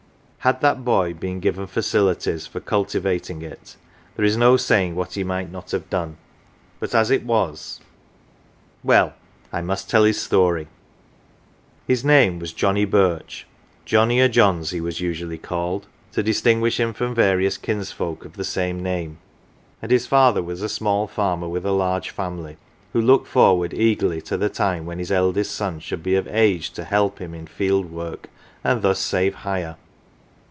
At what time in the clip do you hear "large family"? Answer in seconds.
21.71-22.57